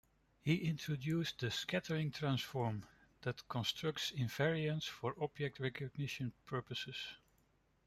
[0.41, 2.87] He introduced the scattering transform
[3.21, 6.97] that constructs invariance for object recognition purposes.